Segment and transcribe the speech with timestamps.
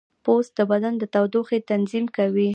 [0.23, 2.49] پوست د بدن د تودوخې تنظیم کوي.